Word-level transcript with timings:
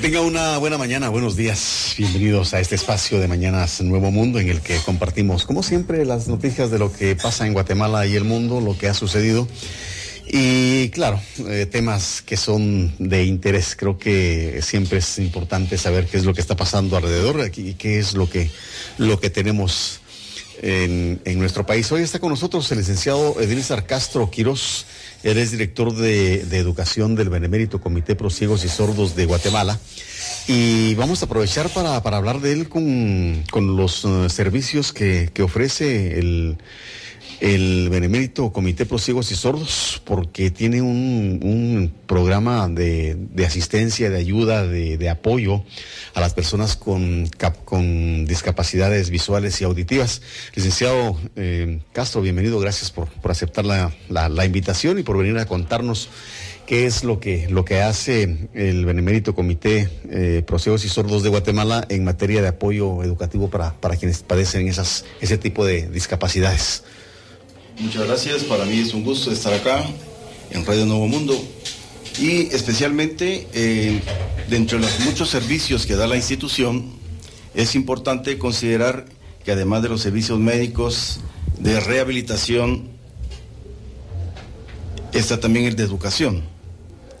Tenga 0.00 0.22
una 0.22 0.56
buena 0.56 0.78
mañana, 0.78 1.10
buenos 1.10 1.36
días. 1.36 1.94
Bienvenidos 1.98 2.54
a 2.54 2.60
este 2.60 2.74
espacio 2.74 3.20
de 3.20 3.28
Mañanas 3.28 3.82
Nuevo 3.82 4.10
Mundo 4.10 4.40
en 4.40 4.48
el 4.48 4.62
que 4.62 4.78
compartimos, 4.78 5.44
como 5.44 5.62
siempre, 5.62 6.06
las 6.06 6.26
noticias 6.26 6.70
de 6.70 6.78
lo 6.78 6.90
que 6.90 7.16
pasa 7.16 7.46
en 7.46 7.52
Guatemala 7.52 8.06
y 8.06 8.16
el 8.16 8.24
mundo, 8.24 8.62
lo 8.62 8.78
que 8.78 8.88
ha 8.88 8.94
sucedido. 8.94 9.46
Y 10.26 10.88
claro, 10.88 11.20
eh, 11.48 11.66
temas 11.70 12.22
que 12.22 12.38
son 12.38 12.94
de 12.98 13.24
interés. 13.24 13.76
Creo 13.76 13.98
que 13.98 14.60
siempre 14.62 15.00
es 15.00 15.18
importante 15.18 15.76
saber 15.76 16.06
qué 16.06 16.16
es 16.16 16.24
lo 16.24 16.32
que 16.32 16.40
está 16.40 16.56
pasando 16.56 16.96
alrededor 16.96 17.42
aquí 17.42 17.68
y 17.68 17.74
qué 17.74 17.98
es 17.98 18.14
lo 18.14 18.30
que, 18.30 18.50
lo 18.96 19.20
que 19.20 19.28
tenemos 19.28 19.99
en, 20.62 21.38
nuestro 21.38 21.64
país. 21.64 21.90
Hoy 21.92 22.02
está 22.02 22.18
con 22.18 22.30
nosotros 22.30 22.70
el 22.72 22.78
licenciado 22.78 23.40
Edilizar 23.40 23.86
Castro 23.86 24.30
Quirós. 24.30 24.86
Él 25.22 25.38
es 25.38 25.50
director 25.50 25.94
de, 25.94 26.40
Educación 26.58 27.14
del 27.14 27.30
Benemérito 27.30 27.80
Comité 27.80 28.14
Pro 28.14 28.30
Ciegos 28.30 28.64
y 28.64 28.68
Sordos 28.68 29.16
de 29.16 29.26
Guatemala. 29.26 29.78
Y 30.46 30.94
vamos 30.94 31.22
a 31.22 31.26
aprovechar 31.26 31.68
para, 31.70 31.96
hablar 31.96 32.40
de 32.40 32.52
él 32.52 32.68
con, 32.68 33.44
los 33.76 34.04
uh, 34.04 34.28
servicios 34.28 34.92
que, 34.92 35.30
que 35.32 35.42
ofrece 35.42 36.18
el 36.18 36.58
el 37.40 37.88
Benemérito 37.88 38.52
Comité 38.52 38.86
Pro 38.86 38.98
y 38.98 39.22
Sordos, 39.22 40.02
porque 40.04 40.50
tiene 40.50 40.82
un, 40.82 41.92
programa 42.06 42.68
de, 42.68 43.16
asistencia, 43.46 44.10
de 44.10 44.18
ayuda, 44.18 44.66
de, 44.66 45.08
apoyo 45.08 45.64
a 46.14 46.20
las 46.20 46.34
personas 46.34 46.76
con, 46.76 47.28
discapacidades 48.26 49.10
visuales 49.10 49.60
y 49.60 49.64
auditivas. 49.64 50.22
Licenciado 50.54 51.18
eh, 51.36 51.80
Castro, 51.92 52.20
bienvenido, 52.20 52.58
gracias 52.58 52.90
por, 52.90 53.08
aceptar 53.24 53.64
la, 53.64 54.44
invitación 54.44 54.98
y 54.98 55.02
por 55.02 55.16
venir 55.16 55.38
a 55.38 55.46
contarnos 55.46 56.08
qué 56.66 56.86
es 56.86 57.02
lo 57.02 57.18
que, 57.18 57.48
lo 57.48 57.64
que 57.64 57.80
hace 57.80 58.48
el 58.54 58.84
Benemérito 58.84 59.34
Comité 59.34 59.88
eh, 60.08 60.44
y 60.48 60.88
Sordos 60.88 61.22
de 61.22 61.28
Guatemala 61.28 61.84
en 61.88 62.04
materia 62.04 62.42
de 62.42 62.48
apoyo 62.48 63.02
educativo 63.02 63.50
para, 63.50 63.72
quienes 63.98 64.22
padecen 64.22 64.68
ese 64.68 65.38
tipo 65.38 65.64
de 65.64 65.88
discapacidades. 65.88 66.84
Muchas 67.80 68.06
gracias, 68.06 68.44
para 68.44 68.66
mí 68.66 68.78
es 68.78 68.92
un 68.92 69.02
gusto 69.04 69.32
estar 69.32 69.54
acá 69.54 69.82
en 70.50 70.66
Radio 70.66 70.84
Nuevo 70.84 71.08
Mundo 71.08 71.42
y 72.18 72.42
especialmente 72.54 73.48
eh, 73.54 74.02
dentro 74.50 74.78
de 74.78 74.84
los 74.84 75.00
muchos 75.00 75.30
servicios 75.30 75.86
que 75.86 75.96
da 75.96 76.06
la 76.06 76.16
institución, 76.16 76.92
es 77.54 77.74
importante 77.74 78.36
considerar 78.36 79.06
que 79.46 79.52
además 79.52 79.82
de 79.82 79.88
los 79.88 80.02
servicios 80.02 80.38
médicos, 80.38 81.20
de 81.58 81.80
rehabilitación, 81.80 82.90
está 85.14 85.40
también 85.40 85.64
el 85.64 85.74
de 85.74 85.84
educación. 85.84 86.42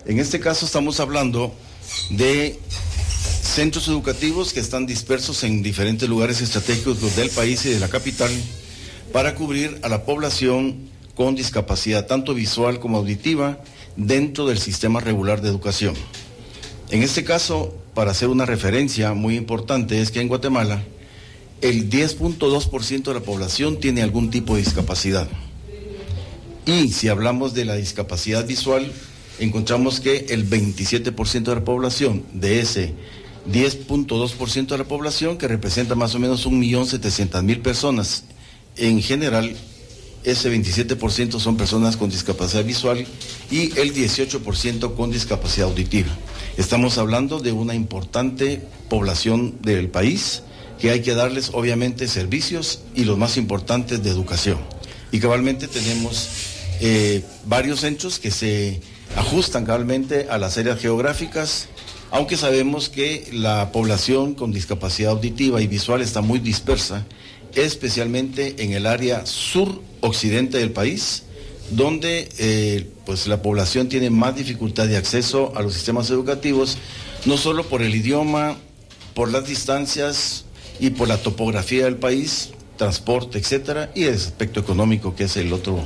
En 0.04 0.18
este 0.20 0.40
caso 0.40 0.66
estamos 0.66 1.00
hablando 1.00 1.54
de 2.10 2.58
centros 3.42 3.88
educativos 3.88 4.52
que 4.52 4.60
están 4.60 4.84
dispersos 4.84 5.42
en 5.42 5.62
diferentes 5.62 6.06
lugares 6.06 6.42
estratégicos 6.42 7.16
del 7.16 7.30
país 7.30 7.64
y 7.64 7.70
de 7.70 7.80
la 7.80 7.88
capital 7.88 8.30
para 9.12 9.34
cubrir 9.34 9.78
a 9.82 9.88
la 9.88 10.04
población 10.04 10.88
con 11.14 11.34
discapacidad 11.34 12.06
tanto 12.06 12.34
visual 12.34 12.80
como 12.80 12.98
auditiva 12.98 13.58
dentro 13.96 14.46
del 14.46 14.58
sistema 14.58 15.00
regular 15.00 15.42
de 15.42 15.48
educación. 15.48 15.94
En 16.90 17.02
este 17.02 17.24
caso, 17.24 17.74
para 17.94 18.12
hacer 18.12 18.28
una 18.28 18.46
referencia 18.46 19.12
muy 19.14 19.36
importante, 19.36 20.00
es 20.00 20.10
que 20.10 20.20
en 20.20 20.28
Guatemala 20.28 20.82
el 21.60 21.90
10.2% 21.90 23.02
de 23.02 23.14
la 23.14 23.20
población 23.20 23.80
tiene 23.80 24.02
algún 24.02 24.30
tipo 24.30 24.54
de 24.54 24.62
discapacidad. 24.62 25.28
Y 26.66 26.90
si 26.92 27.08
hablamos 27.08 27.52
de 27.52 27.64
la 27.64 27.74
discapacidad 27.74 28.46
visual, 28.46 28.90
encontramos 29.38 30.00
que 30.00 30.26
el 30.30 30.48
27% 30.48 31.42
de 31.42 31.54
la 31.54 31.64
población, 31.64 32.24
de 32.32 32.60
ese 32.60 32.94
10.2% 33.50 34.66
de 34.66 34.78
la 34.78 34.84
población, 34.84 35.36
que 35.36 35.48
representa 35.48 35.94
más 35.94 36.14
o 36.14 36.18
menos 36.18 36.46
1.700.000 36.46 37.62
personas 37.62 38.24
en 38.80 39.02
general, 39.02 39.54
ese 40.24 40.50
27% 40.50 41.38
son 41.38 41.56
personas 41.56 41.96
con 41.96 42.10
discapacidad 42.10 42.64
visual 42.64 43.06
y 43.50 43.78
el 43.78 43.94
18% 43.94 44.94
con 44.94 45.10
discapacidad 45.10 45.68
auditiva. 45.68 46.08
Estamos 46.56 46.98
hablando 46.98 47.40
de 47.40 47.52
una 47.52 47.74
importante 47.74 48.62
población 48.88 49.56
del 49.62 49.88
país 49.88 50.42
que 50.78 50.90
hay 50.90 51.02
que 51.02 51.14
darles 51.14 51.50
obviamente 51.52 52.08
servicios 52.08 52.80
y 52.94 53.04
los 53.04 53.18
más 53.18 53.36
importantes 53.36 54.02
de 54.02 54.10
educación. 54.10 54.58
Y 55.12 55.20
cabalmente 55.20 55.68
tenemos 55.68 56.28
eh, 56.80 57.22
varios 57.44 57.80
centros 57.80 58.18
que 58.18 58.30
se 58.30 58.80
ajustan 59.16 59.66
cabalmente 59.66 60.28
a 60.30 60.38
las 60.38 60.56
áreas 60.56 60.80
geográficas, 60.80 61.68
aunque 62.10 62.38
sabemos 62.38 62.88
que 62.88 63.28
la 63.32 63.72
población 63.72 64.34
con 64.34 64.52
discapacidad 64.52 65.12
auditiva 65.12 65.60
y 65.60 65.66
visual 65.66 66.00
está 66.00 66.22
muy 66.22 66.38
dispersa 66.38 67.04
especialmente 67.54 68.62
en 68.62 68.72
el 68.72 68.86
área 68.86 69.26
sur-occidente 69.26 70.58
del 70.58 70.70
país, 70.70 71.24
donde 71.70 72.28
eh, 72.38 72.88
pues 73.06 73.26
la 73.26 73.42
población 73.42 73.88
tiene 73.88 74.10
más 74.10 74.36
dificultad 74.36 74.88
de 74.88 74.96
acceso 74.96 75.52
a 75.56 75.62
los 75.62 75.74
sistemas 75.74 76.10
educativos, 76.10 76.78
no 77.26 77.36
solo 77.36 77.64
por 77.64 77.82
el 77.82 77.94
idioma, 77.94 78.56
por 79.14 79.30
las 79.30 79.46
distancias 79.46 80.44
y 80.78 80.90
por 80.90 81.08
la 81.08 81.18
topografía 81.18 81.84
del 81.84 81.96
país, 81.96 82.50
transporte, 82.76 83.38
etcétera, 83.38 83.90
y 83.94 84.04
el 84.04 84.14
aspecto 84.14 84.60
económico, 84.60 85.14
que 85.14 85.24
es 85.24 85.36
el 85.36 85.52
otro 85.52 85.80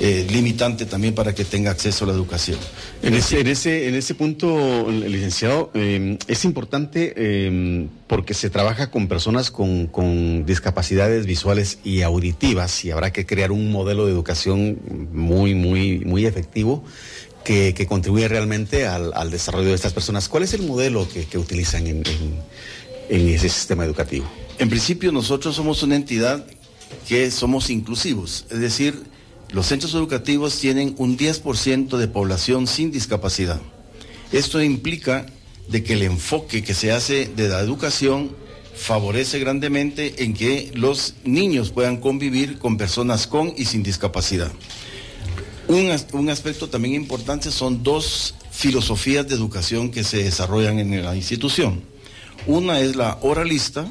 eh, 0.00 0.26
limitante 0.30 0.86
también 0.86 1.14
para 1.14 1.34
que 1.34 1.44
tenga 1.44 1.72
acceso 1.72 2.04
a 2.04 2.08
la 2.08 2.14
educación. 2.14 2.58
En 3.02 3.14
ese, 3.14 3.40
en 3.40 3.48
ese, 3.48 3.88
en 3.88 3.96
ese 3.96 4.14
punto, 4.14 4.88
licenciado, 4.90 5.72
eh, 5.74 6.18
es 6.28 6.44
importante 6.44 7.14
eh, 7.16 7.88
porque 8.06 8.32
se 8.32 8.48
trabaja 8.48 8.92
con 8.92 9.08
personas 9.08 9.50
con, 9.50 9.88
con, 9.88 10.46
discapacidades 10.46 11.26
visuales 11.26 11.80
y 11.82 12.02
auditivas 12.02 12.84
y 12.84 12.92
habrá 12.92 13.12
que 13.12 13.26
crear 13.26 13.50
un 13.50 13.72
modelo 13.72 14.06
de 14.06 14.12
educación 14.12 14.78
muy, 15.12 15.56
muy, 15.56 15.98
muy 16.00 16.26
efectivo. 16.26 16.84
Que, 17.44 17.72
que 17.72 17.86
contribuye 17.86 18.28
realmente 18.28 18.86
al, 18.86 19.12
al, 19.14 19.30
desarrollo 19.30 19.68
de 19.68 19.74
estas 19.74 19.94
personas. 19.94 20.28
¿Cuál 20.28 20.42
es 20.42 20.52
el 20.52 20.62
modelo 20.62 21.08
que, 21.08 21.24
que 21.24 21.38
utilizan 21.38 21.86
en, 21.86 22.02
en, 22.06 22.34
en 23.08 23.28
ese 23.30 23.48
sistema 23.48 23.86
educativo? 23.86 24.26
En 24.58 24.68
principio 24.68 25.12
nosotros 25.12 25.56
somos 25.56 25.82
una 25.82 25.96
entidad 25.96 26.44
que 27.08 27.30
somos 27.30 27.70
inclusivos, 27.70 28.44
es 28.50 28.60
decir, 28.60 29.02
los 29.50 29.66
centros 29.66 29.94
educativos 29.94 30.58
tienen 30.58 30.94
un 30.98 31.16
10% 31.16 31.96
de 31.96 32.08
población 32.08 32.66
sin 32.66 32.90
discapacidad. 32.90 33.60
Esto 34.30 34.62
implica 34.62 35.26
de 35.68 35.82
que 35.82 35.94
el 35.94 36.02
enfoque 36.02 36.62
que 36.62 36.74
se 36.74 36.92
hace 36.92 37.26
de 37.34 37.48
la 37.48 37.60
educación 37.60 38.30
favorece 38.74 39.38
grandemente 39.38 40.22
en 40.22 40.34
que 40.34 40.70
los 40.74 41.14
niños 41.24 41.70
puedan 41.70 41.96
convivir 41.96 42.58
con 42.58 42.76
personas 42.76 43.26
con 43.26 43.52
y 43.56 43.64
sin 43.64 43.82
discapacidad. 43.82 44.52
Un, 45.66 45.94
un, 46.12 46.30
aspecto 46.30 46.68
también 46.68 46.94
importante 46.94 47.50
son 47.50 47.82
dos 47.82 48.34
filosofías 48.50 49.28
de 49.28 49.34
educación 49.34 49.90
que 49.90 50.04
se 50.04 50.22
desarrollan 50.22 50.78
en 50.78 51.04
la 51.04 51.16
institución. 51.16 51.82
Una 52.46 52.80
es 52.80 52.96
la 52.96 53.18
oralista, 53.22 53.86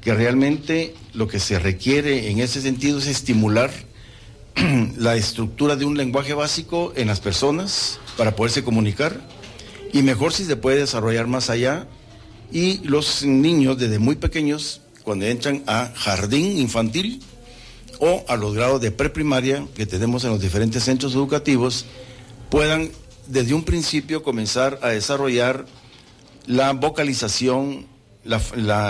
que 0.00 0.14
realmente 0.14 0.94
lo 1.12 1.26
que 1.26 1.40
se 1.40 1.58
requiere 1.58 2.30
en 2.30 2.38
ese 2.38 2.60
sentido 2.62 2.98
es 2.98 3.06
estimular 3.06 3.72
la 4.96 5.16
estructura 5.16 5.76
de 5.76 5.84
un 5.84 5.96
lenguaje 5.96 6.34
básico 6.34 6.92
en 6.96 7.08
las 7.08 7.20
personas 7.20 7.98
para 8.16 8.36
poderse 8.36 8.64
comunicar 8.64 9.20
y 9.92 10.02
mejor 10.02 10.32
si 10.32 10.44
se 10.44 10.56
puede 10.56 10.78
desarrollar 10.78 11.26
más 11.26 11.50
allá 11.50 11.86
y 12.52 12.78
los 12.78 13.24
niños 13.24 13.78
desde 13.78 13.98
muy 13.98 14.16
pequeños 14.16 14.82
cuando 15.02 15.26
entran 15.26 15.62
a 15.66 15.92
jardín 15.94 16.58
infantil 16.58 17.22
o 17.98 18.24
a 18.28 18.36
los 18.36 18.54
grados 18.54 18.80
de 18.80 18.90
preprimaria 18.90 19.66
que 19.74 19.86
tenemos 19.86 20.24
en 20.24 20.30
los 20.30 20.40
diferentes 20.40 20.84
centros 20.84 21.14
educativos 21.14 21.86
puedan 22.48 22.90
desde 23.26 23.54
un 23.54 23.62
principio 23.62 24.22
comenzar 24.22 24.78
a 24.82 24.88
desarrollar 24.88 25.66
la 26.46 26.72
vocalización, 26.72 27.86
la, 28.24 28.40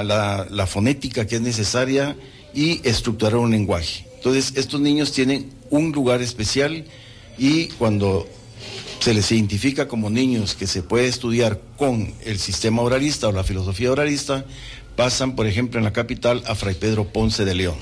la, 0.03 0.67
fonética 0.67 1.27
que 1.27 1.37
es 1.37 1.43
necesaria 1.43 2.17
y 2.55 2.81
estructurar 2.89 3.37
un 3.37 3.51
lenguaje. 3.51 4.07
Entonces, 4.21 4.53
estos 4.57 4.83
niños 4.83 5.13
tienen 5.13 5.51
un 5.71 5.93
lugar 5.93 6.21
especial 6.21 6.85
y 7.39 7.69
cuando 7.69 8.29
se 9.01 9.15
les 9.15 9.33
identifica 9.33 9.89
como 9.89 10.11
niños 10.11 10.55
que 10.55 10.67
se 10.67 10.83
puede 10.83 11.09
estudiar 11.09 11.59
con 11.79 12.13
el 12.27 12.39
sistema 12.39 12.83
oralista 12.83 13.29
o 13.29 13.33
la 13.33 13.45
filosofía 13.45 13.91
oralista, 13.91 14.45
pasan, 14.95 15.37
por 15.37 15.47
ejemplo, 15.47 15.79
en 15.79 15.85
la 15.85 15.95
capital 15.95 16.43
a 16.47 16.55
Fray 16.55 16.75
Pedro 16.75 17.09
Ponce 17.09 17.47
de 17.47 17.55
León. 17.55 17.77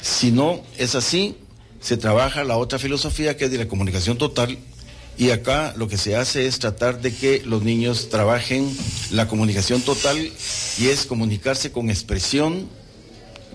Si 0.00 0.32
no 0.32 0.62
es 0.78 0.94
así, 0.94 1.36
se 1.78 1.98
trabaja 1.98 2.42
la 2.42 2.56
otra 2.56 2.78
filosofía 2.78 3.36
que 3.36 3.44
es 3.44 3.50
de 3.50 3.58
la 3.58 3.68
comunicación 3.68 4.16
total 4.16 4.56
y 5.18 5.28
acá 5.28 5.74
lo 5.76 5.88
que 5.88 5.98
se 5.98 6.16
hace 6.16 6.46
es 6.46 6.58
tratar 6.58 7.02
de 7.02 7.14
que 7.14 7.42
los 7.44 7.62
niños 7.62 8.08
trabajen 8.08 8.74
la 9.10 9.28
comunicación 9.28 9.82
total 9.82 10.16
y 10.78 10.86
es 10.86 11.04
comunicarse 11.04 11.70
con 11.70 11.90
expresión, 11.90 12.66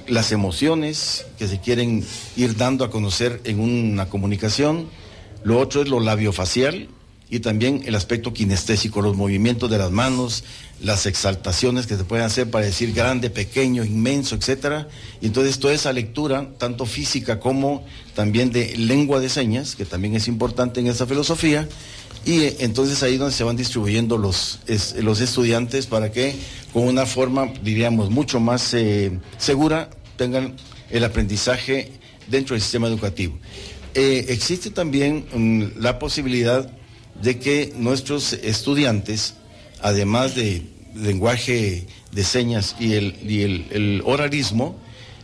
las 0.08 0.32
emociones 0.32 1.26
que 1.38 1.48
se 1.48 1.60
quieren 1.60 2.06
ir 2.36 2.56
dando 2.58 2.86
a 2.86 2.92
conocer 2.92 3.42
en 3.44 3.60
una 3.60 4.08
comunicación. 4.08 4.88
Lo 5.44 5.60
otro 5.60 5.82
es 5.82 5.90
lo 5.90 6.00
labiofacial 6.00 6.90
y 7.30 7.40
también 7.40 7.82
el 7.86 7.96
aspecto 7.96 8.34
kinestésico, 8.34 9.02
los 9.02 9.16
movimientos 9.16 9.70
de 9.70 9.78
las 9.78 9.92
manos, 9.92 10.44
las 10.82 11.06
exaltaciones 11.06 11.88
que 11.88 11.98
se 11.98 12.04
pueden 12.04 12.26
hacer 12.26 12.50
para 12.52 12.66
decir 12.66 12.94
grande, 12.94 13.30
pequeño, 13.30 13.84
inmenso, 13.84 14.36
etcétera. 14.36 14.88
Y 15.22 15.28
entonces 15.28 15.60
toda 15.60 15.74
esa 15.74 15.92
lectura, 15.92 16.50
tanto 16.58 16.86
física 16.86 17.40
como 17.40 17.84
también 18.14 18.52
de 18.52 18.78
lengua 18.78 19.20
de 19.20 19.30
señas, 19.30 19.76
que 19.76 19.86
también 19.86 20.16
es 20.16 20.28
importante 20.28 20.80
en 20.80 20.88
esta 20.88 21.08
filosofía, 21.08 21.68
y 22.26 22.42
eh, 22.42 22.56
entonces 22.60 23.02
ahí 23.04 23.18
donde 23.18 23.34
se 23.34 23.44
van 23.44 23.56
distribuyendo 23.56 24.18
los, 24.18 24.60
los 24.98 25.22
estudiantes 25.22 25.86
para 25.86 26.12
que 26.12 26.36
con 26.74 26.88
una 26.88 27.06
forma, 27.06 27.54
diríamos, 27.64 28.10
mucho 28.10 28.40
más 28.40 28.74
eh, 28.74 29.20
segura 29.38 29.90
tengan 30.18 30.56
el 30.90 31.04
aprendizaje 31.04 31.92
dentro 32.28 32.56
del 32.56 32.62
sistema 32.62 32.88
educativo. 32.88 33.38
Eh, 33.94 34.26
existe 34.30 34.72
también 34.72 35.26
mm, 35.34 35.80
la 35.80 36.00
posibilidad 36.00 36.70
de 37.22 37.40
que 37.40 37.74
nuestros 37.78 38.34
estudiantes, 38.34 39.36
además 39.82 40.36
de 40.36 40.64
lenguaje 40.96 41.86
de 42.12 42.24
señas 42.24 42.76
y 42.80 42.94
el, 42.94 43.16
y 43.24 43.44
el, 43.44 43.68
el 43.72 44.02
oralismo, 44.04 44.76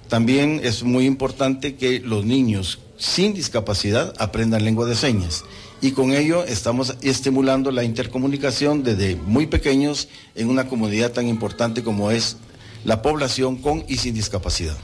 también 0.07 0.62
es 0.63 0.83
muy 0.83 1.06
importante 1.06 1.75
que 1.75 2.00
los 2.00 2.25
niños 2.25 2.80
sin 2.98 3.33
discapacidad 3.33 4.13
aprendan 4.19 4.63
lengua 4.63 4.86
de 4.86 4.95
señas. 4.95 5.44
Y 5.81 5.91
con 5.93 6.13
ello 6.13 6.45
estamos 6.45 6.95
estimulando 7.01 7.71
la 7.71 7.83
intercomunicación 7.83 8.83
desde 8.83 9.15
muy 9.15 9.47
pequeños 9.47 10.09
en 10.35 10.49
una 10.49 10.67
comunidad 10.67 11.11
tan 11.11 11.27
importante 11.27 11.81
como 11.81 12.11
es 12.11 12.37
la 12.85 13.01
población 13.01 13.57
con 13.57 13.83
y 13.87 13.97
sin 13.97 14.13
discapacidad. 14.13 14.77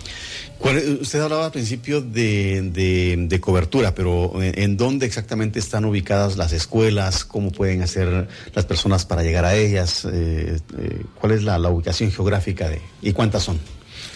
Usted 1.00 1.22
hablaba 1.22 1.46
al 1.46 1.52
principio 1.52 2.02
de, 2.02 3.40
cobertura, 3.40 3.94
pero 3.94 4.42
¿en 4.42 4.76
dónde 4.76 5.06
exactamente 5.06 5.60
están 5.60 5.86
ubicadas 5.86 6.36
las 6.36 6.52
escuelas? 6.52 7.26
¿Cómo 7.26 7.52
pueden 7.52 7.84
hacer 7.84 8.28
las 8.56 8.66
personas 8.66 9.06
para 9.06 9.22
llegar 9.22 9.46
a 9.46 9.56
ellas? 9.56 10.04
Eh, 10.06 10.58
eh, 10.80 11.04
¿Cuál 11.22 11.34
es 11.34 11.44
la, 11.44 11.60
ubicación 11.70 12.12
geográfica 12.12 12.70
de, 12.70 12.82
y 13.04 13.14
cuántas 13.14 13.44
son? 13.44 13.60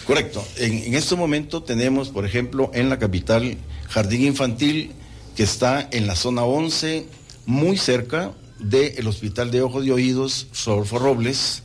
Correcto. 0.04 0.44
En, 0.56 0.72
en 0.78 0.94
este 0.94 1.14
momento 1.14 1.62
tenemos, 1.62 2.08
por 2.08 2.26
ejemplo, 2.26 2.72
en 2.74 2.88
la 2.88 2.98
capital, 2.98 3.56
Jardín 3.88 4.22
Infantil, 4.22 4.90
que 5.36 5.42
está 5.42 5.88
en 5.90 6.06
la 6.06 6.16
zona 6.16 6.44
11, 6.44 7.06
muy 7.46 7.76
cerca 7.76 8.32
del 8.58 9.06
Hospital 9.06 9.50
de 9.50 9.62
Ojos 9.62 9.84
y 9.84 9.90
Oídos 9.90 10.46
Rodolfo 10.64 10.98
Robles, 10.98 11.62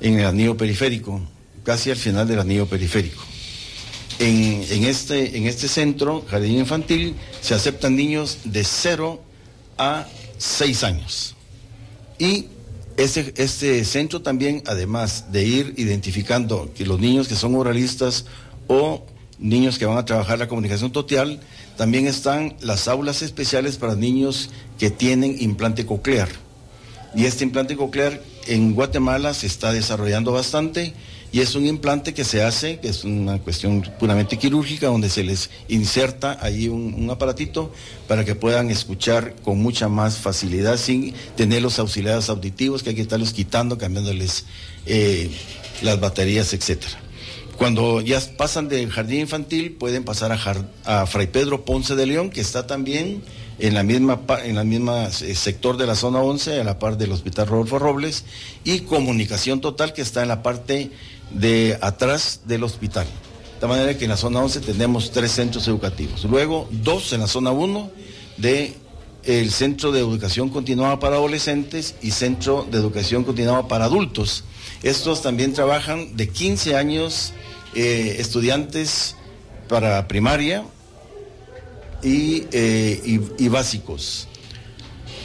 en 0.00 0.18
el 0.18 0.26
anillo 0.26 0.56
periférico, 0.56 1.20
casi 1.62 1.90
al 1.90 1.96
final 1.96 2.26
del 2.26 2.40
anillo 2.40 2.66
periférico. 2.66 3.22
En, 4.18 4.84
este, 4.84 5.36
en 5.36 5.46
este 5.46 5.66
centro, 5.66 6.24
jardín 6.28 6.58
infantil, 6.58 7.14
se 7.40 7.54
aceptan 7.54 7.96
niños 7.96 8.38
de 8.44 8.62
0 8.62 9.20
a 9.78 10.06
6 10.38 10.84
años. 10.84 11.34
Y 12.18 12.46
este, 12.96 13.34
este 13.36 13.84
centro 13.84 14.22
también, 14.22 14.62
además 14.66 15.32
de 15.32 15.44
ir 15.44 15.74
identificando 15.76 16.70
que 16.74 16.86
los 16.86 17.00
niños 17.00 17.26
que 17.26 17.34
son 17.34 17.56
oralistas 17.56 18.26
o 18.68 19.04
niños 19.38 19.78
que 19.78 19.86
van 19.86 19.98
a 19.98 20.04
trabajar 20.04 20.38
la 20.38 20.48
comunicación 20.48 20.92
total, 20.92 21.40
también 21.76 22.06
están 22.06 22.56
las 22.60 22.88
aulas 22.88 23.22
especiales 23.22 23.76
para 23.76 23.94
niños 23.94 24.50
que 24.78 24.90
tienen 24.90 25.36
implante 25.40 25.86
coclear. 25.86 26.28
Y 27.14 27.26
este 27.26 27.44
implante 27.44 27.76
coclear 27.76 28.20
en 28.46 28.74
Guatemala 28.74 29.34
se 29.34 29.46
está 29.46 29.72
desarrollando 29.72 30.32
bastante 30.32 30.94
y 31.34 31.40
es 31.40 31.56
un 31.56 31.66
implante 31.66 32.14
que 32.14 32.22
se 32.22 32.44
hace, 32.44 32.78
que 32.78 32.88
es 32.88 33.02
una 33.02 33.40
cuestión 33.40 33.82
puramente 33.98 34.38
quirúrgica, 34.38 34.86
donde 34.86 35.10
se 35.10 35.24
les 35.24 35.50
inserta 35.66 36.38
ahí 36.40 36.68
un, 36.68 37.10
aparatito 37.10 37.72
para 38.06 38.24
que 38.24 38.36
puedan 38.36 38.70
escuchar 38.70 39.34
con 39.42 39.58
mucha 39.58 39.88
más 39.88 40.18
facilidad 40.18 40.76
sin 40.76 41.12
tener 41.36 41.60
los 41.60 41.80
auxiliares 41.80 42.28
auditivos 42.28 42.84
que 42.84 42.90
hay 42.90 42.94
que 42.94 43.02
estarlos 43.02 43.32
quitando, 43.32 43.78
cambiándoles 43.78 44.44
eh, 44.86 45.28
las 45.82 45.98
baterías, 45.98 46.52
etcétera. 46.52 47.03
Cuando 47.56 48.00
ya 48.00 48.20
pasan 48.36 48.68
del 48.68 48.90
jardín 48.90 49.20
infantil, 49.20 49.72
pueden 49.72 50.04
pasar 50.04 50.32
a, 50.84 51.06
Fray 51.06 51.26
Pedro 51.28 51.64
Ponce 51.64 51.94
de 51.94 52.06
León, 52.06 52.30
que 52.30 52.40
está 52.40 52.66
también 52.66 53.22
en 53.58 53.74
la 53.74 53.84
misma 53.84 54.20
en 54.42 54.56
la 54.56 54.64
misma 54.64 55.06
eh, 55.06 55.34
sector 55.34 55.76
de 55.76 55.86
la 55.86 55.94
zona 55.94 56.20
11, 56.20 56.60
a 56.60 56.64
la 56.64 56.78
par 56.78 56.98
del 56.98 57.12
Hospital 57.12 57.46
Rodolfo 57.46 57.78
Robles, 57.78 58.24
y 58.64 58.80
Comunicación 58.80 59.60
Total, 59.60 59.92
que 59.92 60.02
está 60.02 60.22
en 60.22 60.28
la 60.28 60.42
parte 60.42 60.90
de 61.30 61.78
atrás 61.80 62.40
del 62.46 62.64
hospital. 62.64 63.06
De 63.60 63.66
manera 63.68 63.96
que 63.96 64.04
en 64.04 64.10
la 64.10 64.16
zona 64.16 64.40
11 64.40 64.60
tenemos 64.60 65.12
tres 65.12 65.32
centros 65.32 65.66
educativos. 65.68 66.24
Luego, 66.24 66.68
dos 66.70 67.12
en 67.12 67.20
la 67.20 67.28
zona 67.28 67.52
1 67.52 67.90
de 68.36 68.74
el 69.26 69.50
Centro 69.50 69.92
de 69.92 70.00
Educación 70.00 70.48
Continuada 70.48 70.98
para 70.98 71.16
Adolescentes 71.16 71.94
y 72.02 72.10
Centro 72.10 72.66
de 72.70 72.78
Educación 72.78 73.24
Continuada 73.24 73.68
para 73.68 73.86
Adultos. 73.86 74.44
Estos 74.82 75.22
también 75.22 75.52
trabajan 75.52 76.16
de 76.16 76.28
15 76.28 76.76
años 76.76 77.32
eh, 77.74 78.16
estudiantes 78.18 79.16
para 79.68 80.06
primaria 80.08 80.64
y, 82.02 82.44
eh, 82.52 83.20
y, 83.38 83.48
básicos. 83.48 84.28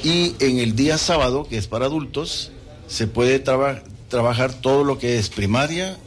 Y 0.03 0.35
en 0.39 0.59
el 0.59 0.75
día 0.75 0.97
sábado, 0.97 1.45
que 1.49 1.57
es 1.57 1.67
para 1.67 1.85
adultos, 1.85 2.51
se 2.87 3.05
puede 3.07 3.39
trabajar 3.39 4.53
todo 4.53 4.85
lo 4.85 4.97
que 4.97 5.19
es 5.19 5.29
primaria, 5.29 5.97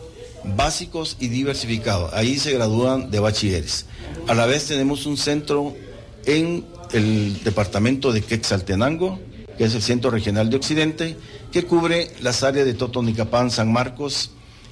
básicos 0.57 1.19
y 1.21 1.29
diversificado. 1.29 2.11
Ahí 2.15 2.39
se 2.39 2.53
gradúan 2.53 3.11
de 3.11 3.21
bachilleres. 3.21 3.85
A 4.29 4.35
la 4.35 4.47
vez 4.47 4.67
tenemos 4.67 5.05
un 5.05 5.19
centro 5.19 5.77
en 6.25 6.65
el 6.93 7.43
departamento 7.43 8.13
de 8.13 8.23
Quetzaltenango, 8.23 9.19
que 9.57 9.65
es 9.65 9.75
el 9.75 9.83
Centro 9.83 10.11
Regional 10.11 10.51
de 10.51 10.57
Occidente, 10.57 11.17
que 11.51 11.65
cubre 11.65 12.11
las 12.21 12.43
áreas 12.43 12.67
de 12.67 12.75
Totonicapán, 12.75 13.51
San 13.51 13.73
Marcos, 13.73 14.31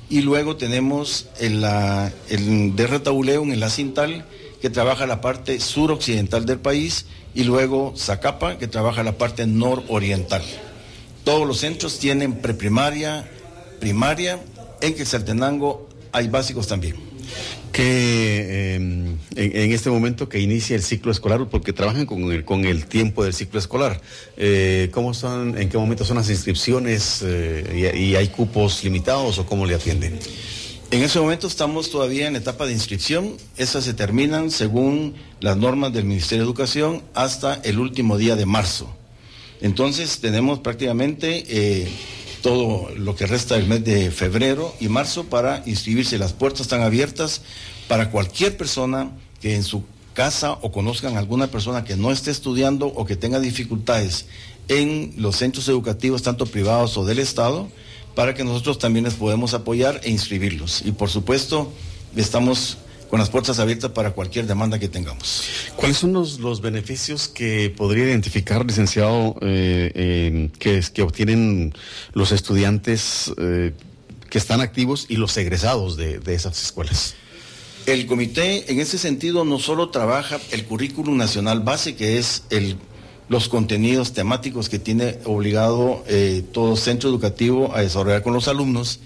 y 0.09 0.23
luego 0.23 0.57
tenemos 0.57 1.29
el, 1.39 1.65
el 2.29 2.75
de 2.75 2.87
Retauleo 2.87 3.43
en 3.43 3.61
la 3.61 3.71
Cintal, 3.71 4.27
que 4.61 4.71
trabaja 4.71 5.07
la 5.07 5.21
parte 5.21 5.61
suroccidental 5.61 6.47
del 6.47 6.59
país, 6.59 7.07
y 7.35 7.45
luego 7.45 7.95
Zacapa, 7.97 8.59
que 8.59 8.67
trabaja 8.67 9.03
la 9.03 9.17
parte 9.19 9.47
nororiental. 9.47 10.43
Todos 11.25 11.47
los 11.47 11.59
centros 11.59 11.99
tienen 11.99 12.35
preprimaria, 12.41 13.31
primaria, 13.79 14.41
en 14.81 14.95
Quetzaltenango 14.95 15.89
hay 16.13 16.29
básicos 16.29 16.67
también. 16.67 16.97
Que 17.73 18.75
em, 18.75 19.17
en, 19.37 19.73
este 19.73 19.91
momento 19.91 20.29
que 20.29 20.41
inicia 20.41 20.75
el 20.75 20.83
ciclo 20.83 21.13
escolar, 21.13 21.47
porque 21.49 21.73
trabajan 21.73 22.05
con 22.05 22.33
el, 22.33 22.45
con 22.45 22.65
el 22.65 22.87
tiempo 22.87 23.23
del 23.23 23.33
ciclo 23.33 23.59
escolar, 23.59 24.01
eh, 24.37 24.91
¿cómo 24.93 25.15
son, 25.15 25.57
en 25.57 25.69
qué 25.69 25.79
momento 25.79 26.05
son 26.05 26.17
las 26.17 26.29
inscripciones 26.31 27.23
eh, 27.25 27.95
y, 27.97 28.15
hay 28.17 28.29
cupos 28.29 28.83
limitados 28.83 29.39
o 29.39 29.47
cómo 29.47 29.67
le 29.67 29.75
atienden? 29.75 30.19
En 30.91 31.03
ese 31.03 31.21
momento 31.21 31.47
estamos 31.47 31.91
todavía 31.91 32.27
en 32.27 32.35
etapa 32.35 32.67
de 32.67 32.73
inscripción. 32.73 33.37
Estas 33.57 33.85
se 33.85 33.95
terminan 33.95 34.51
según 34.51 35.15
las 35.41 35.57
normas 35.57 35.93
del 35.93 36.05
Ministerio 36.05 36.43
de 36.43 36.49
Educación 36.49 37.03
hasta 37.15 37.55
el 37.63 37.79
último 37.79 38.19
día 38.19 38.35
de 38.35 38.47
marzo. 38.47 38.93
Entonces 39.61 40.21
tenemos 40.21 40.61
prácticamente 40.61 41.45
eh, 41.49 41.89
todo 42.43 42.91
lo 42.97 43.15
que 43.15 43.27
resta 43.27 43.57
del 43.57 43.67
mes 43.67 43.85
de 43.85 44.11
febrero 44.11 44.75
y 44.81 44.89
marzo 44.89 45.25
para 45.25 45.63
inscribirse. 45.67 46.19
Las 46.19 46.33
puertas 46.33 46.63
están 46.63 46.83
abiertas 46.83 47.43
para 47.89 48.11
cualquier 48.11 48.57
persona 48.57 49.11
que 49.41 49.55
en 49.55 49.63
su 49.63 49.85
casa 50.15 50.53
o 50.63 50.73
conozcan 50.73 51.17
alguna 51.17 51.49
persona 51.49 51.85
que 51.85 51.97
no 51.97 52.11
esté 52.11 52.31
estudiando 52.31 52.87
o 52.87 53.07
que 53.07 53.17
tenga 53.17 53.41
dificultades 53.41 54.27
en 54.69 55.15
los 55.17 55.37
centros 55.37 55.69
educativos, 55.69 56.23
tanto 56.23 56.47
privados 56.47 56.97
o 56.97 57.05
del 57.05 57.19
Estado, 57.19 57.69
para 58.15 58.35
que 58.35 58.45
nosotros 58.45 58.79
también 58.79 59.05
les 59.05 59.15
podemos 59.15 59.55
apoyar 59.55 60.01
e 60.05 60.11
inscribirlos. 60.11 60.83
Y 60.85 60.93
por 60.93 61.11
supuesto, 61.11 61.73
estamos 62.17 62.79
con 63.11 63.19
las 63.19 63.29
puertas 63.29 63.59
abiertas 63.59 63.91
para 63.91 64.13
cualquier 64.13 64.47
demanda 64.47 64.79
que 64.79 64.89
tengamos. 64.89 65.45
¿Cuáles 65.75 65.99
son 65.99 66.13
los, 66.13 66.61
beneficios 66.61 67.27
que 67.27 67.75
podría 67.77 68.05
identificar, 68.05 68.65
licenciado, 68.65 69.37
eh, 69.43 70.49
que, 70.59 70.81
que 70.95 71.03
obtienen 71.03 71.75
los 72.13 72.31
estudiantes 72.31 73.33
eh, 73.37 73.73
que 74.31 74.39
están 74.39 74.61
activos 74.61 75.07
y 75.09 75.17
los 75.17 75.37
egresados 75.37 75.97
de, 75.97 76.21
esas 76.27 76.63
escuelas? 76.63 77.15
El 77.87 78.07
comité 78.07 78.71
en 78.71 78.79
ese 78.79 78.97
sentido 78.97 79.45
no 79.45 79.59
solo 79.59 79.91
trabaja 79.91 80.39
el 80.53 80.65
currículum 80.65 81.17
nacional 81.17 81.61
base, 81.61 81.97
que 81.97 82.19
es 82.19 82.45
el, 82.51 82.77
los 83.29 83.49
contenidos 83.49 84.13
temáticos 84.13 84.69
que 84.69 84.79
tiene 84.79 85.19
obligado 85.25 86.05
eh, 86.07 86.45
todo 86.53 86.77
centro 86.77 87.11
educativo 87.11 87.75
a 87.75 87.81
desarrollar 87.81 88.23
con 88.23 88.35
los 88.35 88.47
alumnos, 88.47 89.01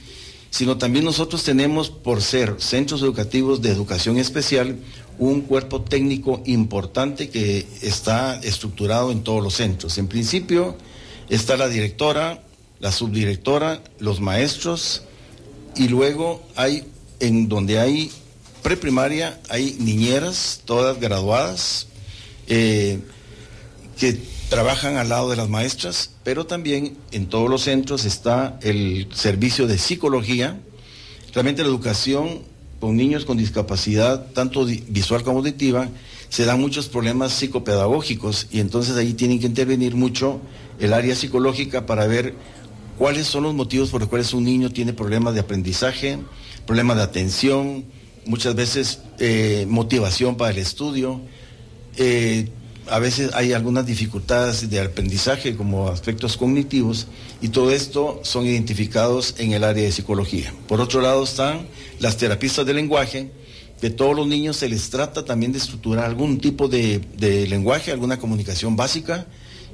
sino 0.55 0.79
también 0.79 1.05
nosotros 1.05 1.43
tenemos, 1.43 1.91
por 1.91 2.23
ser 2.23 2.55
centros 2.61 3.03
educativos 3.03 3.61
de 3.61 3.73
educación 3.73 4.19
especial, 4.19 4.79
un 5.19 5.41
cuerpo 5.41 5.83
técnico 5.83 6.45
importante 6.47 7.29
que 7.29 7.67
está 7.83 8.37
estructurado 8.37 9.11
en 9.11 9.25
todos 9.25 9.43
los 9.43 9.55
centros. 9.55 9.99
En 9.99 10.07
principio 10.07 10.77
está 11.29 11.57
la 11.57 11.67
directora, 11.67 12.45
la 12.79 12.93
subdirectora, 12.93 13.83
los 13.99 14.21
maestros 14.21 15.03
y 15.75 15.89
luego 15.89 16.41
hay, 16.55 16.85
en 17.19 17.49
donde 17.49 17.81
hay 17.81 18.13
preprimaria, 18.63 19.41
hay 19.49 19.77
niñeras, 19.81 20.61
todas 20.65 21.01
graduadas, 21.01 21.89
eh, 22.47 23.01
que 23.99 24.21
trabajan 24.49 24.97
al 24.97 25.09
lado 25.09 25.31
de 25.31 25.37
las 25.37 25.49
maestras, 25.49 26.11
pero 26.23 26.47
también 26.47 26.97
en 27.13 27.27
todos 27.27 27.51
los 27.51 27.63
centros 27.63 28.05
está 28.05 28.59
el 28.63 29.09
servicio 29.13 29.67
de 29.67 29.79
psicología. 29.79 30.61
Realmente 31.33 31.63
la 31.63 31.69
educación 31.69 32.43
con 32.81 32.97
niños 32.97 33.25
con 33.25 33.39
discapacidad, 33.39 34.27
tanto 34.33 34.67
visual 34.67 35.23
como 35.23 35.39
auditiva, 35.39 35.89
se 36.29 36.45
dan 36.45 36.61
muchos 36.61 36.89
problemas 36.89 37.33
psicopedagógicos 37.33 38.49
y 38.51 38.61
entonces 38.61 38.97
ahí 38.97 39.15
tienen 39.15 39.41
que 39.41 39.47
intervenir 39.47 39.95
mucho 39.95 40.41
el 40.79 40.93
área 40.93 41.15
psicológica 41.15 41.87
para 41.87 42.07
ver 42.07 42.35
cuáles 42.99 43.27
son 43.27 43.45
los 43.45 43.55
motivos 43.55 43.91
por 43.91 44.01
los 44.01 44.11
cuales 44.11 44.35
un 44.35 44.45
niño 44.45 44.71
tiene 44.71 44.93
problemas 44.93 45.35
de 45.35 45.41
aprendizaje, 45.41 46.19
problemas 46.67 46.99
de 46.99 47.03
atención, 47.05 47.85
muchas 48.27 48.55
veces 48.55 49.01
eh, 49.19 49.67
motivación 49.69 50.37
para 50.37 50.51
el 50.51 50.59
estudio. 50.59 51.21
Eh, 51.97 52.51
a 52.89 52.99
veces 52.99 53.31
hay 53.35 53.53
algunas 53.53 53.87
dificultades 53.87 54.69
de 54.69 54.81
aprendizaje 54.81 55.57
como 55.57 55.89
aspectos 55.89 56.37
cognitivos 56.37 57.07
y 57.41 57.49
todo 57.49 57.71
esto 57.71 58.21
son 58.23 58.47
identificados 58.47 59.35
en 59.39 59.53
el 59.53 59.65
área 59.65 59.85
de 59.85 59.93
psicología. 59.93 60.53
Por 60.69 60.81
otro 60.81 61.01
lado 61.01 61.25
están 61.25 61.67
las 61.99 62.17
terapistas 62.17 62.67
de 62.67 62.75
lenguaje, 62.75 63.31
que 63.81 63.91
todos 63.91 64.15
los 64.15 64.27
niños 64.27 64.57
se 64.57 64.69
les 64.69 64.91
trata 64.91 65.25
también 65.25 65.53
de 65.53 65.59
estructurar 65.59 66.05
algún 66.05 66.39
tipo 66.39 66.69
de, 66.69 67.01
de 67.17 67.47
lenguaje, 67.47 67.93
alguna 67.93 68.19
comunicación 68.19 68.77
básica, 68.77 69.27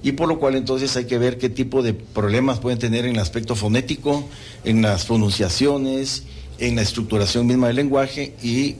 y 0.02 0.12
por 0.12 0.28
lo 0.28 0.38
cual 0.38 0.54
entonces 0.56 0.96
hay 0.96 1.04
que 1.04 1.18
ver 1.18 1.38
qué 1.38 1.50
tipo 1.50 1.82
de 1.82 1.94
problemas 1.94 2.58
pueden 2.58 2.78
tener 2.78 3.04
en 3.04 3.12
el 3.12 3.20
aspecto 3.20 3.54
fonético, 3.54 4.28
en 4.64 4.82
las 4.82 5.04
pronunciaciones, 5.04 6.24
en 6.58 6.76
la 6.76 6.82
estructuración 6.82 7.46
misma 7.46 7.68
del 7.68 7.76
lenguaje 7.76 8.34
y 8.42 8.76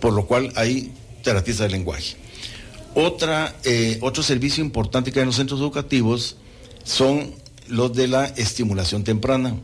por 0.00 0.12
lo 0.12 0.26
cual 0.26 0.52
hay 0.54 0.92
terapistas 1.22 1.68
de 1.68 1.76
lenguaje. 1.76 2.23
Otra, 2.94 3.56
eh, 3.64 3.98
otro 4.02 4.22
servicio 4.22 4.62
importante 4.62 5.10
que 5.10 5.18
hay 5.18 5.22
en 5.22 5.28
los 5.28 5.36
centros 5.36 5.60
educativos 5.60 6.36
son 6.84 7.32
los 7.66 7.92
de 7.92 8.06
la 8.06 8.26
estimulación 8.26 9.02
temprana. 9.02 9.56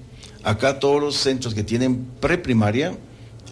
Acá 0.42 0.80
todos 0.80 1.00
los 1.00 1.16
centros 1.16 1.54
que 1.54 1.62
tienen 1.62 2.06
preprimaria, 2.20 2.96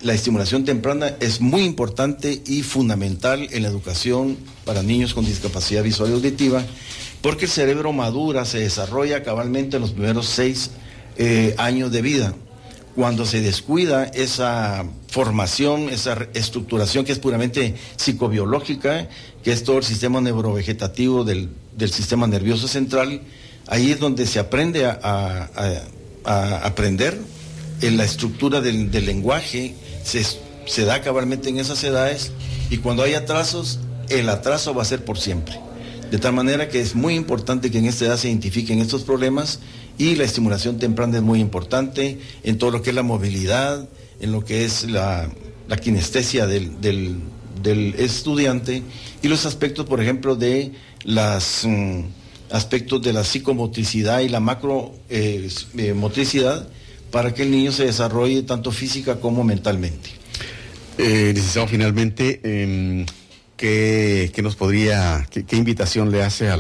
la 0.02 0.14
estimulación 0.14 0.64
temprana 0.64 1.14
es 1.20 1.40
muy 1.40 1.62
importante 1.62 2.42
y 2.46 2.62
fundamental 2.62 3.48
en 3.52 3.62
la 3.62 3.68
educación 3.68 4.36
para 4.64 4.82
niños 4.82 5.14
con 5.14 5.24
discapacidad 5.24 5.84
visual 5.84 6.10
y 6.10 6.14
auditiva, 6.14 6.64
porque 7.20 7.44
el 7.44 7.50
cerebro 7.50 7.92
madura, 7.92 8.44
se 8.44 8.58
desarrolla 8.58 9.22
cabalmente 9.22 9.76
en 9.76 9.82
los 9.82 9.92
primeros 9.92 10.26
seis 10.26 10.70
eh, 11.18 11.54
años 11.58 11.92
de 11.92 12.02
vida 12.02 12.34
cuando 12.98 13.26
se 13.26 13.40
descuida 13.40 14.06
esa 14.06 14.84
formación, 15.18 15.88
esa 15.88 16.28
estructuración 16.32 17.04
que 17.04 17.10
es 17.10 17.18
puramente 17.18 17.74
psicobiológica, 17.96 19.08
que 19.42 19.50
es 19.50 19.64
todo 19.64 19.78
el 19.78 19.82
sistema 19.82 20.20
neurovegetativo 20.20 21.24
del, 21.24 21.48
sistema 21.90 22.28
nervioso 22.28 22.68
central, 22.68 23.22
ahí 23.66 23.90
es 23.90 23.98
donde 23.98 24.28
se 24.28 24.38
aprende 24.38 24.86
a, 24.86 25.48
aprender 26.62 27.18
en 27.80 27.96
la 27.96 28.04
estructura 28.04 28.60
del, 28.60 28.92
lenguaje, 28.92 29.74
se, 30.04 30.22
se 30.66 30.84
da 30.84 31.02
cabalmente 31.02 31.48
en 31.48 31.58
esas 31.58 31.82
edades 31.82 32.30
y 32.70 32.76
cuando 32.76 33.02
hay 33.02 33.14
atrasos, 33.14 33.80
el 34.10 34.28
atraso 34.28 34.72
va 34.72 34.82
a 34.82 34.84
ser 34.84 35.04
por 35.04 35.18
siempre. 35.18 35.58
De 36.12 36.18
tal 36.18 36.32
manera 36.32 36.68
que 36.68 36.80
es 36.80 36.94
muy 36.94 37.16
importante 37.16 37.72
que 37.72 37.78
en 37.78 37.86
esta 37.86 38.04
edad 38.04 38.18
se 38.18 38.28
identifiquen 38.28 38.78
estos 38.78 39.02
problemas 39.02 39.58
y 39.98 40.14
la 40.14 40.24
estimulación 40.24 40.78
temprana 40.78 41.16
es 41.16 41.22
muy 41.22 41.40
importante 41.40 42.18
en 42.44 42.56
todo 42.56 42.70
lo 42.70 42.80
que 42.82 42.90
es 42.90 42.96
la 42.96 43.02
movilidad, 43.02 43.88
en 44.20 44.32
lo 44.32 44.44
que 44.44 44.64
es 44.64 44.84
la, 44.84 45.28
kinestesia 45.82 46.46
del, 46.46 47.20
estudiante 47.98 48.84
y 49.20 49.28
los 49.28 49.44
aspectos, 49.44 49.84
por 49.86 50.00
ejemplo, 50.00 50.36
de 50.36 50.72
los 51.04 51.64
mm, 51.64 52.02
aspectos 52.50 53.02
de 53.02 53.12
la 53.12 53.24
psicomotricidad 53.24 54.20
y 54.20 54.28
la 54.28 54.38
macromotricidad 54.40 56.62
eh, 56.62 56.66
eh, 56.66 56.72
para 57.10 57.34
que 57.34 57.42
el 57.42 57.50
niño 57.50 57.72
se 57.72 57.86
desarrolle 57.86 58.42
tanto 58.42 58.70
física 58.70 59.16
como 59.16 59.42
mentalmente. 59.42 60.10
Eh, 60.98 61.34
finalmente, 61.68 62.40
em, 62.42 63.06
¿Qué, 63.58 64.32
nos 64.40 64.54
podría, 64.54 65.26
qué, 65.30 65.56
invitación 65.56 66.12
le 66.12 66.22
hace 66.22 66.48
a, 66.48 66.56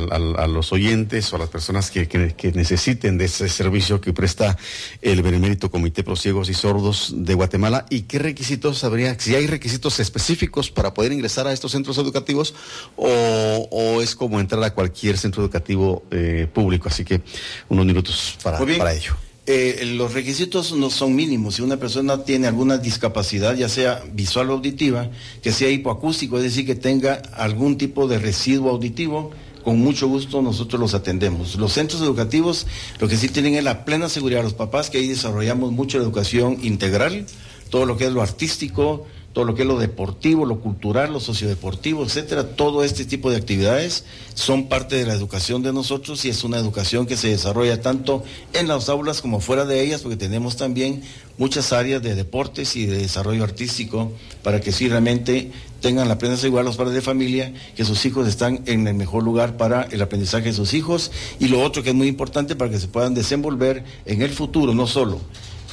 los 0.48 0.72
oyentes 0.72 1.32
o 1.32 1.36
a 1.36 1.38
las 1.38 1.48
personas 1.48 1.92
que, 1.92 2.52
necesiten 2.56 3.18
de 3.18 3.26
ese 3.26 3.48
servicio 3.48 4.00
que 4.00 4.12
presta 4.12 4.58
el 5.00 5.22
Benemérito 5.22 5.70
Comité 5.70 6.02
Pro 6.02 6.16
Ciegos 6.16 6.50
y 6.50 6.54
Sordos 6.54 7.14
de 7.14 7.34
Guatemala? 7.34 7.86
¿Y 7.88 8.02
qué 8.02 8.18
requisitos 8.18 8.82
habría, 8.82 9.16
si 9.20 9.36
hay 9.36 9.46
requisitos 9.46 10.00
específicos 10.00 10.72
para 10.72 10.92
poder 10.92 11.12
ingresar 11.12 11.46
a 11.46 11.52
estos 11.52 11.70
centros 11.70 11.98
educativos 11.98 12.52
o, 12.96 14.00
es 14.02 14.16
como 14.16 14.40
entrar 14.40 14.64
a 14.64 14.74
cualquier 14.74 15.18
centro 15.18 15.40
educativo 15.40 16.02
eh, 16.10 16.48
público? 16.52 16.88
Así 16.88 17.04
que 17.04 17.20
unos 17.68 17.86
minutos 17.86 18.36
para, 18.42 18.58
para 18.58 18.92
ello. 18.92 19.14
Eh, 19.50 19.94
los 19.96 20.12
requisitos 20.12 20.72
no 20.72 20.90
son 20.90 21.16
mínimos. 21.16 21.54
Si 21.54 21.62
una 21.62 21.78
persona 21.78 22.22
tiene 22.22 22.46
alguna 22.46 22.76
discapacidad, 22.76 23.54
ya 23.56 23.70
sea 23.70 24.04
visual 24.12 24.50
o 24.50 24.52
auditiva, 24.52 25.08
que 25.42 25.52
sea 25.52 25.70
hipoacústico, 25.70 26.36
es 26.36 26.42
decir, 26.42 26.66
que 26.66 26.74
tenga 26.74 27.22
algún 27.32 27.78
tipo 27.78 28.06
de 28.06 28.18
residuo 28.18 28.70
auditivo, 28.70 29.30
con 29.64 29.78
mucho 29.78 30.06
gusto 30.06 30.42
nosotros 30.42 30.78
los 30.78 30.92
atendemos. 30.92 31.56
Los 31.56 31.72
centros 31.72 32.02
educativos 32.02 32.66
lo 32.98 33.08
que 33.08 33.16
sí 33.16 33.30
tienen 33.30 33.54
es 33.54 33.64
la 33.64 33.86
plena 33.86 34.10
seguridad 34.10 34.40
de 34.40 34.44
los 34.44 34.52
papás, 34.52 34.90
que 34.90 34.98
ahí 34.98 35.08
desarrollamos 35.08 35.72
mucho 35.72 35.96
la 35.96 36.04
educación 36.04 36.58
integral, 36.62 37.24
todo 37.70 37.86
lo 37.86 37.96
que 37.96 38.04
es 38.04 38.12
lo 38.12 38.20
artístico, 38.20 39.06
todo 39.38 39.46
lo 39.46 39.54
que 39.54 39.62
es 39.62 39.68
lo 39.68 39.78
deportivo, 39.78 40.44
lo 40.46 40.58
cultural, 40.58 41.12
lo 41.12 41.20
sociodeportivo, 41.20 42.02
etcétera, 42.02 42.56
todo 42.56 42.82
este 42.82 43.04
tipo 43.04 43.30
de 43.30 43.36
actividades 43.36 44.02
son 44.34 44.68
parte 44.68 44.96
de 44.96 45.06
la 45.06 45.14
educación 45.14 45.62
de 45.62 45.72
nosotros 45.72 46.24
y 46.24 46.28
es 46.28 46.42
una 46.42 46.58
educación 46.58 47.06
que 47.06 47.16
se 47.16 47.28
desarrolla 47.28 47.80
tanto 47.80 48.24
en 48.52 48.66
las 48.66 48.88
aulas 48.88 49.20
como 49.20 49.38
fuera 49.38 49.64
de 49.64 49.80
ellas, 49.80 50.00
porque 50.02 50.16
tenemos 50.16 50.56
también 50.56 51.02
muchas 51.36 51.72
áreas 51.72 52.02
de 52.02 52.16
deportes 52.16 52.74
y 52.74 52.86
de 52.86 52.98
desarrollo 52.98 53.44
artístico 53.44 54.10
para 54.42 54.60
que 54.60 54.72
sí 54.72 54.88
realmente 54.88 55.52
tengan 55.80 56.08
la 56.08 56.18
plena 56.18 56.36
seguridad 56.36 56.64
los 56.64 56.76
padres 56.76 56.96
de 56.96 57.00
familia, 57.00 57.54
que 57.76 57.84
sus 57.84 58.04
hijos 58.06 58.26
están 58.26 58.64
en 58.66 58.88
el 58.88 58.94
mejor 58.94 59.22
lugar 59.22 59.56
para 59.56 59.82
el 59.82 60.02
aprendizaje 60.02 60.46
de 60.46 60.52
sus 60.52 60.74
hijos. 60.74 61.12
Y 61.38 61.46
lo 61.46 61.62
otro 61.62 61.84
que 61.84 61.90
es 61.90 61.94
muy 61.94 62.08
importante 62.08 62.56
para 62.56 62.72
que 62.72 62.80
se 62.80 62.88
puedan 62.88 63.14
desenvolver 63.14 63.84
en 64.04 64.20
el 64.20 64.30
futuro, 64.30 64.74
no 64.74 64.88
solo 64.88 65.20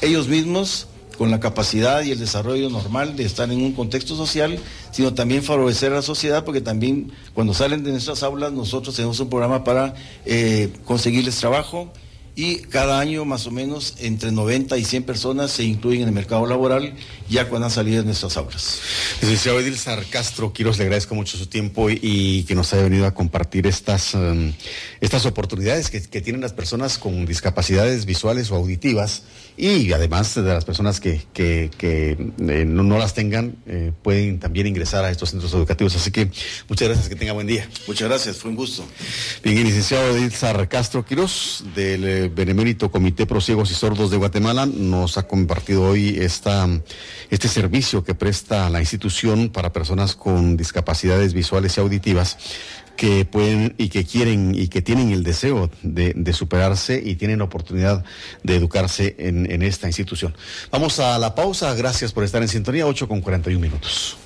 ellos 0.04 0.28
mismos, 0.28 0.86
con 1.18 1.32
la 1.32 1.40
capacidad 1.40 2.04
y 2.04 2.12
el 2.12 2.20
desarrollo 2.20 2.70
normal 2.70 3.16
de 3.16 3.24
estar 3.24 3.52
en 3.52 3.62
un 3.62 3.74
contexto 3.74 4.16
social, 4.16 4.60
sino 4.92 5.14
también 5.14 5.44
favorecer 5.44 5.92
a 5.92 5.96
la 5.96 6.02
sociedad, 6.02 6.44
porque 6.44 6.62
también 6.62 7.12
cuando 7.34 7.54
salen 7.54 7.84
de 7.84 7.92
nuestras 7.92 8.24
aulas 8.24 8.52
nosotros 8.52 8.96
tenemos 8.96 9.20
un 9.20 9.30
programa 9.30 9.64
para 9.64 9.96
eh, 10.26 10.72
conseguirles 10.86 11.38
trabajo, 11.38 11.92
y 12.36 12.58
cada 12.58 13.00
año 13.00 13.24
más 13.24 13.48
o 13.48 13.52
menos 13.52 13.96
entre 14.00 14.32
90 14.32 14.78
y 14.78 14.84
100 14.84 15.04
personas 15.04 15.52
se 15.52 15.64
incluyen 15.64 16.04
en 16.04 16.10
el 16.10 16.14
mercado 16.14 16.46
laboral 16.46 16.94
ya 17.30 17.48
cuando 17.48 17.68
han 17.68 17.72
salido 17.72 18.00
de 18.00 18.06
nuestras 18.06 18.36
aulas. 18.36 18.82
Licenciado 19.22 19.60
Edilzar 19.60 20.06
Castro 20.06 20.52
Quiros, 20.52 20.78
le 20.78 20.84
agradezco 20.84 21.16
mucho 21.16 21.38
su 21.38 21.48
tiempo 21.48 21.90
y, 21.90 22.44
que 22.44 22.54
nos 22.54 22.74
haya 22.74 22.84
venido 22.84 23.06
a 23.06 23.14
compartir 23.14 23.68
estas, 23.68 24.14
um, 24.14 24.52
estas 25.00 25.26
oportunidades 25.26 25.90
que, 25.90 26.02
tienen 26.26 26.42
las 26.42 26.54
personas 26.54 26.98
con 26.98 27.26
discapacidades 27.26 28.06
visuales 28.06 28.50
o 28.50 28.56
auditivas 28.56 29.24
y 29.58 29.92
además 29.92 30.34
de 30.34 30.42
las 30.42 30.66
personas 30.66 31.00
que, 31.00 31.22
que, 31.34 31.70
eh, 31.78 32.66
no, 32.66 32.98
las 32.98 33.14
tengan 33.14 33.56
eh, 33.68 33.92
pueden 34.02 34.40
también 34.40 34.66
ingresar 34.66 35.04
a 35.06 35.12
estos 35.12 35.30
centros 35.32 35.54
educativos. 35.54 35.96
Así 35.96 36.10
que 36.12 36.32
muchas 36.68 36.88
gracias, 36.88 37.10
que 37.10 37.16
tenga 37.16 37.34
buen 37.34 37.48
día. 37.48 37.70
Muchas 37.88 38.08
gracias, 38.08 38.38
fue 38.38 38.50
un 38.50 38.56
gusto. 38.56 38.86
Bien, 39.44 39.64
licenciado 39.64 40.16
Edilzar 40.16 40.68
Castro 40.68 41.06
Quiros 41.06 41.64
del 41.76 42.25
Benemérito 42.30 42.92
Comité 42.92 43.26
Pro 43.26 43.42
Ciegos 43.42 43.72
y 43.72 43.74
Sordos 43.74 44.12
de 44.12 44.18
Guatemala 44.18 44.66
nos 44.66 45.18
ha 45.18 45.24
compartido 45.28 45.84
hoy 45.84 46.18
esta, 46.20 46.68
este 47.30 47.48
servicio 47.48 48.04
que 48.04 48.16
presta 48.16 48.70
la 48.70 48.80
institución 48.80 49.50
para 49.50 49.74
personas 49.74 50.16
con 50.16 50.58
discapacidades 50.58 51.34
visuales 51.34 51.78
y 51.78 51.80
auditivas 51.80 52.38
que 52.96 53.26
pueden 53.26 53.76
y 53.78 53.90
que 53.90 54.06
quieren 54.06 54.54
y 54.56 54.68
que 54.68 54.82
tienen 54.82 55.12
el 55.12 55.24
deseo 55.24 55.70
de, 55.84 56.34
superarse 56.34 57.02
y 57.04 57.16
tienen 57.16 57.40
la 57.40 57.46
oportunidad 57.46 58.04
de 58.44 58.56
educarse 58.56 59.16
en, 59.20 59.52
en, 59.52 59.62
esta 59.62 59.88
institución. 59.88 60.36
Vamos 60.72 61.00
a 61.00 61.18
la 61.20 61.36
pausa. 61.36 61.74
Gracias 61.76 62.12
por 62.12 62.24
estar 62.24 62.42
en 62.42 62.48
sintonía. 62.48 62.88
8 62.88 63.08
con 63.08 63.22
41 63.22 63.60
minutos. 63.60 64.18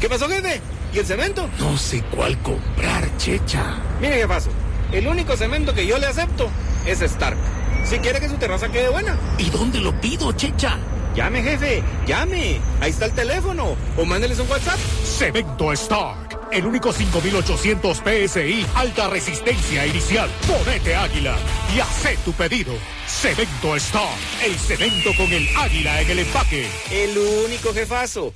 ¿Qué 0.00 0.08
pasó, 0.08 0.28
jefe? 0.28 0.60
¿Y 0.94 0.98
el 0.98 1.06
cemento? 1.06 1.48
No 1.58 1.76
sé 1.76 2.02
cuál 2.14 2.36
comprar, 2.38 3.16
checha. 3.18 3.76
Mire, 4.00 4.20
¿qué 4.20 4.28
pasó? 4.28 4.50
El 4.92 5.06
único 5.06 5.36
cemento 5.36 5.72
que 5.72 5.86
yo 5.86 5.98
le 5.98 6.06
acepto 6.06 6.48
es 6.86 7.00
Stark. 7.00 7.38
Si 7.84 7.98
quiere 7.98 8.20
que 8.20 8.28
su 8.28 8.36
terraza 8.36 8.68
quede 8.68 8.88
buena. 8.88 9.16
¿Y 9.38 9.50
dónde 9.50 9.80
lo 9.80 9.98
pido, 10.00 10.32
Checha? 10.32 10.78
Llame, 11.14 11.42
jefe, 11.42 11.82
llame. 12.06 12.60
Ahí 12.80 12.90
está 12.90 13.06
el 13.06 13.12
teléfono. 13.12 13.76
O 13.96 14.04
mándeles 14.04 14.38
un 14.38 14.50
WhatsApp. 14.50 14.78
Cemento 15.04 15.72
Stark. 15.72 16.38
El 16.52 16.66
único 16.66 16.92
5800 16.92 17.98
PSI, 17.98 18.66
alta 18.74 19.08
resistencia 19.08 19.86
inicial. 19.86 20.28
Ponete 20.46 20.96
águila 20.96 21.36
y 21.74 21.78
haz 21.78 22.24
tu 22.24 22.32
pedido. 22.32 22.72
Cemento 23.06 23.76
Stark. 23.76 24.18
El 24.44 24.56
cemento 24.58 25.10
con 25.16 25.32
el 25.32 25.48
águila 25.56 26.00
en 26.00 26.10
el 26.10 26.18
empaque. 26.20 26.66
El 26.90 27.16
único 27.16 27.72
jefazo. 27.72 28.32